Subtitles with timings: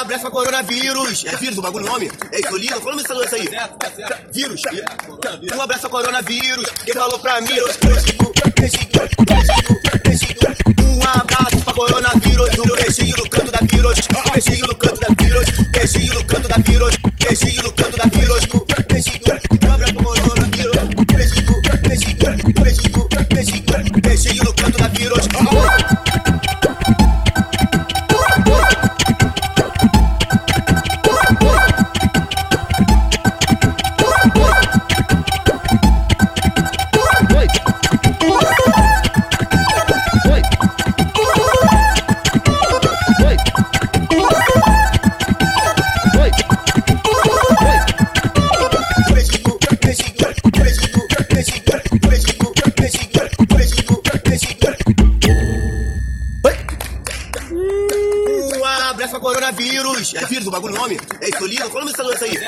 [0.00, 1.24] abraço pra coronavírus.
[1.26, 2.10] É vírus o bagulho nome?
[2.32, 2.80] É isso, lindo.
[2.80, 3.48] Qual o nome dessa doença aí?
[4.32, 4.62] Vírus.
[5.54, 6.70] Um abraço pra coronavírus.
[6.84, 7.52] Quem falou pra mim?
[10.82, 12.50] Um abraço pra coronavírus.
[12.58, 13.98] Um beijinho no canto da vírus.
[14.16, 15.58] Um beijinho no canto da vírus.
[15.58, 16.94] Um beijinho no canto da vírus.
[17.04, 18.42] Um beijinho no canto da vírus.
[18.54, 18.58] Um
[59.00, 60.14] abraço pra coronavírus.
[60.14, 61.00] É vírus o bagulho nome?
[61.22, 61.70] É isso, lindo.
[61.70, 62.38] Qual o nome dessa doença aí?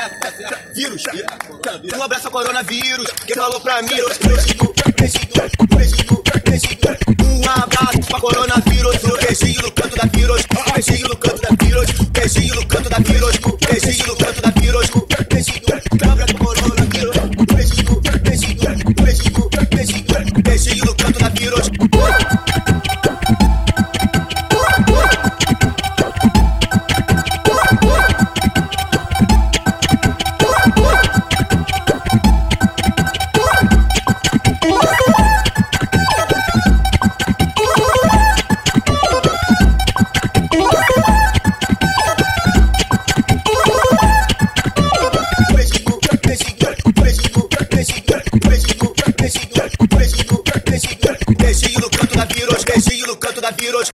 [0.74, 1.02] Vírus.
[1.96, 3.06] Um abraço pra coronavírus.
[3.26, 3.94] Quem falou pra mim?
[7.24, 8.96] Um abraço pra coronavírus.
[9.24, 10.42] Beijinho no canto da vírus.
[10.74, 11.90] Beijinho no canto da vírus.
[12.10, 12.98] Beijinho no canto da